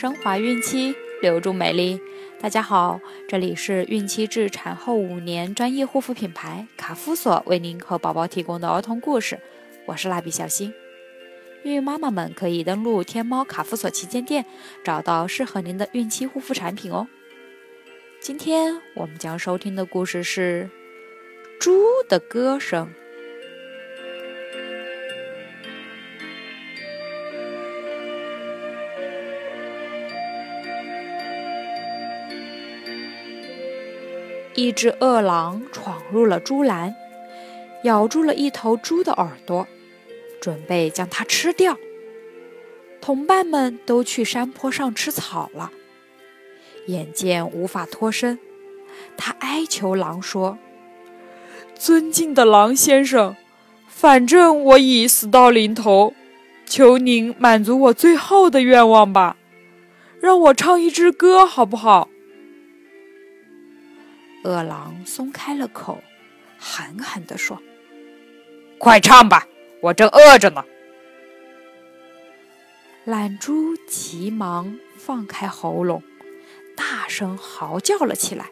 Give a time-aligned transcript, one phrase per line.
[0.00, 2.00] 升华孕期，留住美丽。
[2.40, 9.38] 大家好，这里是孕期至产后五年专业护肤品牌卡夫索为您和宝宝提供的儿童故事。
[9.84, 10.72] 我是蜡笔小新。
[11.64, 14.46] 孕妈妈们可以登录天猫卡夫索旗舰店，
[14.82, 17.06] 找到适合您的孕期护肤产品哦。
[18.22, 20.70] 今天我们将收听的故事是
[21.62, 22.86] 《猪的歌声》。
[34.60, 36.94] 一只饿狼闯入了猪栏，
[37.84, 39.66] 咬住了一头猪的耳朵，
[40.38, 41.78] 准备将它吃掉。
[43.00, 45.70] 同伴们都去山坡上吃草了。
[46.88, 48.38] 眼见无法脱身，
[49.16, 50.58] 他哀求狼说
[51.74, 53.36] ：“尊敬的狼先生，
[53.88, 56.12] 反正我已死到临头，
[56.66, 59.38] 求您满足我最后的愿望吧，
[60.20, 62.10] 让我唱一支歌好不好？”
[64.42, 66.02] 饿狼松开了口，
[66.58, 67.60] 狠狠地说
[68.78, 69.46] ：“快唱吧，
[69.82, 70.64] 我正饿着呢。
[73.04, 76.02] ”懒猪急忙放开喉咙，
[76.76, 78.46] 大声嚎叫了起来。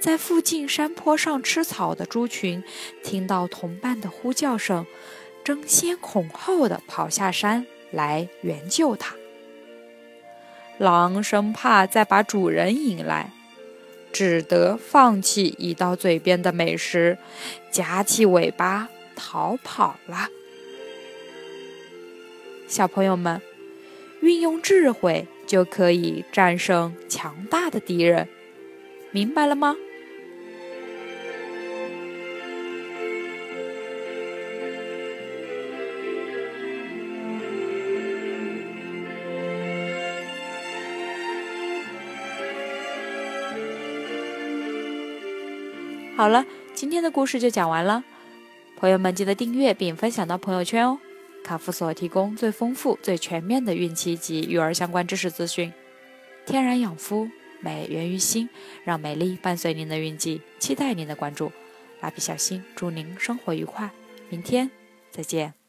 [0.00, 2.64] 在附近山坡上吃草的猪群
[3.04, 4.84] 听到同伴的呼叫声，
[5.44, 9.14] 争先恐后的跑下山来援救它。
[10.78, 13.30] 狼生怕再把主人引来。
[14.12, 17.16] 只得放弃已到嘴边的美食，
[17.70, 20.28] 夹起尾巴逃跑了。
[22.68, 23.40] 小朋友们，
[24.20, 28.28] 运用智慧就可以战胜强大的敌人，
[29.10, 29.76] 明白了吗？
[46.14, 48.04] 好了，今天的故事就讲完了。
[48.76, 50.98] 朋友们，记得订阅并分享到朋友圈哦。
[51.42, 55.72] 卡夫所提供最丰富、最全面的孕期及育儿相关知识资讯。
[56.46, 57.28] 天然养肤，
[57.60, 58.48] 美源于心，
[58.84, 60.42] 让美丽伴随您的孕期。
[60.58, 61.50] 期待您的关注。
[62.00, 63.90] 蜡笔小新，祝您生活愉快，
[64.28, 64.70] 明天
[65.10, 65.61] 再见。